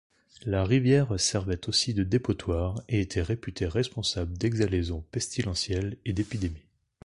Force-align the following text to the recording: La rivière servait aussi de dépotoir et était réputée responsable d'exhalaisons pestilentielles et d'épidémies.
La 0.47 0.63
rivière 0.65 1.19
servait 1.19 1.69
aussi 1.69 1.93
de 1.93 2.03
dépotoir 2.03 2.81
et 2.89 3.01
était 3.01 3.21
réputée 3.21 3.67
responsable 3.67 4.35
d'exhalaisons 4.35 5.03
pestilentielles 5.11 5.95
et 6.05 6.13
d'épidémies. 6.13 6.65